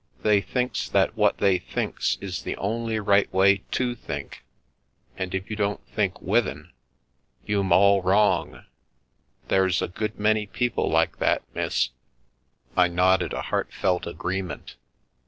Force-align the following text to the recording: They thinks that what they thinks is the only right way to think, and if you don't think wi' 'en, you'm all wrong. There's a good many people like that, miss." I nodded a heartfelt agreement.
They 0.23 0.41
thinks 0.41 0.89
that 0.89 1.15
what 1.15 1.37
they 1.37 1.59
thinks 1.59 2.17
is 2.19 2.41
the 2.41 2.57
only 2.57 2.99
right 2.99 3.31
way 3.31 3.57
to 3.69 3.93
think, 3.93 4.43
and 5.15 5.35
if 5.35 5.47
you 5.47 5.55
don't 5.55 5.85
think 5.89 6.19
wi' 6.19 6.39
'en, 6.39 6.71
you'm 7.45 7.71
all 7.71 8.01
wrong. 8.01 8.65
There's 9.47 9.79
a 9.79 9.87
good 9.87 10.17
many 10.17 10.47
people 10.47 10.89
like 10.89 11.19
that, 11.19 11.43
miss." 11.53 11.89
I 12.75 12.87
nodded 12.87 13.31
a 13.31 13.43
heartfelt 13.43 14.07
agreement. 14.07 14.75